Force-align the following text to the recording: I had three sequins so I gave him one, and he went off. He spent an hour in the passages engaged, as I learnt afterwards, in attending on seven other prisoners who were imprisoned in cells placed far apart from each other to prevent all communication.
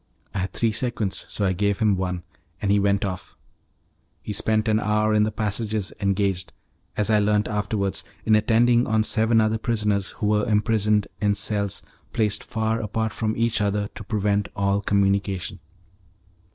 I 0.33 0.39
had 0.39 0.53
three 0.53 0.71
sequins 0.71 1.27
so 1.29 1.45
I 1.45 1.53
gave 1.53 1.77
him 1.77 1.95
one, 1.95 2.23
and 2.59 2.71
he 2.71 2.79
went 2.79 3.05
off. 3.05 3.35
He 4.23 4.33
spent 4.33 4.67
an 4.67 4.79
hour 4.79 5.13
in 5.13 5.25
the 5.25 5.31
passages 5.31 5.93
engaged, 5.99 6.53
as 6.97 7.11
I 7.11 7.19
learnt 7.19 7.47
afterwards, 7.47 8.03
in 8.25 8.35
attending 8.35 8.87
on 8.87 9.03
seven 9.03 9.39
other 9.39 9.59
prisoners 9.59 10.09
who 10.13 10.25
were 10.25 10.49
imprisoned 10.49 11.07
in 11.19 11.35
cells 11.35 11.83
placed 12.13 12.43
far 12.43 12.81
apart 12.81 13.13
from 13.13 13.37
each 13.37 13.61
other 13.61 13.89
to 13.93 14.03
prevent 14.03 14.49
all 14.55 14.81
communication. 14.81 15.59